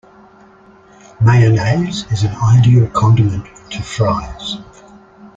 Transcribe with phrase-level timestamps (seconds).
[1.19, 4.55] Mayonnaise is an ideal condiment to Fries.